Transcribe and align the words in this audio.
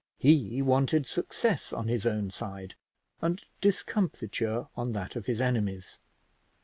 He 0.17 0.63
wanted 0.63 1.05
success 1.05 1.71
on 1.71 1.87
his 1.87 2.07
own 2.07 2.31
side 2.31 2.73
and 3.21 3.39
discomfiture 3.61 4.65
on 4.75 4.93
that 4.93 5.15
of 5.15 5.27
his 5.27 5.39
enemies. 5.39 5.99